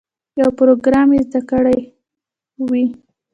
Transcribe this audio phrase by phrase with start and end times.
[0.39, 1.79] یو پروګرام یې زده کړی
[2.69, 2.85] وي.